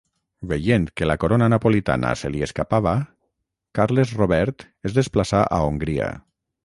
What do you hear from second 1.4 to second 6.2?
napolitana se li escapava, Carles Robert es desplaçà a Hongria.